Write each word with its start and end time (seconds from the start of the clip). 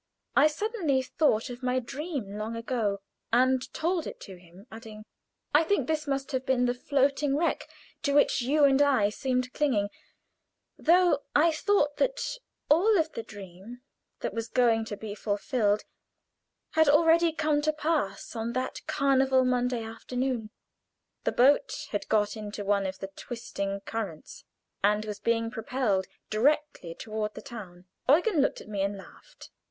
I 0.35 0.47
suddenly 0.47 1.03
thought 1.03 1.51
of 1.51 1.61
my 1.61 1.77
dream 1.77 2.35
long 2.35 2.55
ago, 2.55 3.01
and 3.31 3.71
told 3.71 4.07
it 4.07 4.19
to 4.21 4.35
him, 4.35 4.65
adding: 4.71 5.05
"I 5.53 5.63
think 5.63 5.85
this 5.85 6.07
must 6.07 6.31
have 6.31 6.43
been 6.43 6.65
the 6.65 6.73
floating 6.73 7.37
wreck 7.37 7.69
to 8.01 8.13
which 8.15 8.41
you 8.41 8.63
and 8.63 8.81
I 8.81 9.09
seemed 9.09 9.53
clinging; 9.53 9.89
though 10.75 11.19
I 11.35 11.51
thought 11.51 11.97
that 11.97 12.39
all 12.67 12.97
of 12.97 13.11
the 13.11 13.21
dream 13.21 13.83
that 14.21 14.33
was 14.33 14.47
going 14.47 14.85
to 14.85 14.97
be 14.97 15.13
fulfilled 15.13 15.83
had 16.71 16.89
already 16.89 17.31
come 17.31 17.61
to 17.61 17.71
pass 17.71 18.35
on 18.35 18.53
that 18.53 18.79
Carnival 18.87 19.45
Monday 19.45 19.83
afternoon." 19.83 20.49
The 21.25 21.31
boat 21.31 21.75
had 21.91 22.09
got 22.09 22.35
into 22.35 22.65
one 22.65 22.87
of 22.87 22.97
the 22.97 23.11
twisting 23.15 23.81
currents, 23.81 24.45
and 24.83 25.05
was 25.05 25.19
being 25.19 25.51
propelled 25.51 26.07
directly 26.31 26.95
toward 26.95 27.35
the 27.35 27.43
town. 27.43 27.85
Eugen 28.09 28.41
looked 28.41 28.61
at 28.61 28.67
me 28.67 28.81
and 28.81 28.97
laughed. 28.97 29.51